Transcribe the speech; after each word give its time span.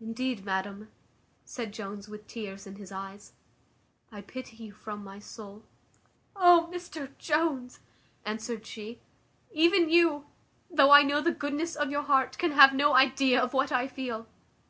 "Indeed, 0.00 0.46
madam," 0.46 0.88
said 1.44 1.74
Jones, 1.74 2.08
with 2.08 2.26
tears 2.26 2.66
in 2.66 2.76
his 2.76 2.90
eyes, 2.90 3.34
"I 4.10 4.22
pity 4.22 4.56
you 4.56 4.72
from 4.72 5.04
my 5.04 5.18
soul." 5.18 5.62
"O! 6.34 6.70
Mr 6.72 7.10
Jones," 7.18 7.78
answered 8.24 8.64
she, 8.64 9.02
"even 9.52 9.90
you, 9.90 10.24
though 10.70 10.90
I 10.92 11.02
know 11.02 11.20
the 11.20 11.32
goodness 11.32 11.76
of 11.76 11.90
your 11.90 12.00
heart, 12.04 12.38
can 12.38 12.52
have 12.52 12.72
no 12.72 12.94
idea 12.94 13.38
of 13.42 13.52
what 13.52 13.70
I 13.70 13.88
feel. 13.88 14.26